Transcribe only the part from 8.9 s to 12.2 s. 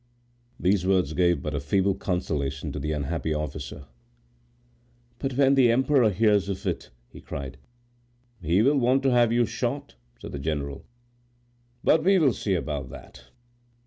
to have you shot," said the general; "but we